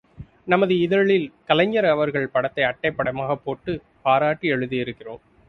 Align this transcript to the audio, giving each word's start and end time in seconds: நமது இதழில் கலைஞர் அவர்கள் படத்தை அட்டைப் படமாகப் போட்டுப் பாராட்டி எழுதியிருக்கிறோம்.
நமது 0.45 0.79
இதழில் 0.79 1.33
கலைஞர் 1.45 1.85
அவர்கள் 1.85 2.27
படத்தை 2.27 2.63
அட்டைப் 2.63 2.97
படமாகப் 2.97 3.43
போட்டுப் 3.43 3.83
பாராட்டி 4.01 4.51
எழுதியிருக்கிறோம். 4.51 5.23